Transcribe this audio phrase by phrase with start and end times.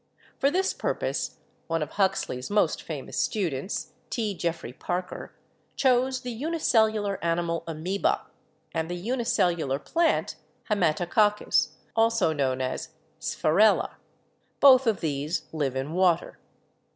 [0.39, 4.33] For this purpose one of Huxley's most famous students, T.
[4.33, 5.31] Jeffery Parker,
[5.75, 8.25] chose the unicellular animal 'Amoeba'
[8.73, 10.37] and the unicellular plant
[10.71, 13.97] 'Haematococcus,' also known as 'Sphaer ella.'
[14.59, 16.39] Both of these live in water.